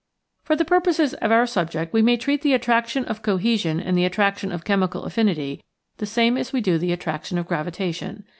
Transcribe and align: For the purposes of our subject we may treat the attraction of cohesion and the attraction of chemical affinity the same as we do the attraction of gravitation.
For 0.43 0.55
the 0.55 0.65
purposes 0.65 1.13
of 1.13 1.31
our 1.31 1.45
subject 1.45 1.93
we 1.93 2.01
may 2.01 2.17
treat 2.17 2.41
the 2.41 2.55
attraction 2.55 3.05
of 3.05 3.21
cohesion 3.21 3.79
and 3.79 3.95
the 3.95 4.03
attraction 4.03 4.51
of 4.51 4.65
chemical 4.65 5.03
affinity 5.03 5.63
the 5.97 6.07
same 6.07 6.37
as 6.39 6.51
we 6.51 6.59
do 6.59 6.79
the 6.79 6.91
attraction 6.91 7.37
of 7.37 7.47
gravitation. 7.47 8.23